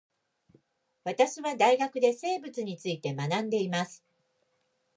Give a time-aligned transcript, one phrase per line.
[1.03, 4.03] 私は大学で生物について学んでいます